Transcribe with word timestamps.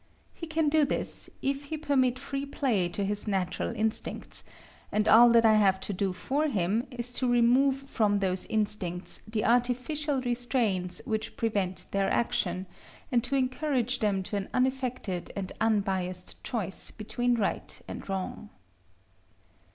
He 0.33 0.47
can 0.47 0.67
do 0.67 0.83
this, 0.83 1.29
if 1.43 1.65
he 1.65 1.77
permit 1.77 2.17
free 2.17 2.43
play 2.47 2.89
to 2.89 3.05
his 3.05 3.27
natural 3.27 3.69
instincts; 3.71 4.43
and 4.91 5.07
all 5.07 5.29
that 5.29 5.45
I 5.45 5.53
have 5.57 5.79
to 5.81 5.93
do 5.93 6.11
for 6.11 6.47
him 6.47 6.87
is 6.89 7.13
to 7.19 7.29
remove 7.31 7.75
from 7.77 8.17
those 8.17 8.47
instincts 8.47 9.21
the 9.27 9.45
artificial 9.45 10.19
restraints 10.23 11.03
which 11.05 11.37
prevent 11.37 11.85
their 11.91 12.09
action, 12.11 12.65
and 13.11 13.23
to 13.23 13.35
encourage 13.35 13.99
them 13.99 14.23
to 14.23 14.37
an 14.37 14.49
unaffected 14.55 15.31
and 15.35 15.51
unbiassed 15.61 16.43
choice 16.43 16.89
between 16.89 17.35
right 17.35 17.79
and 17.87 18.09
wrong. 18.09 18.49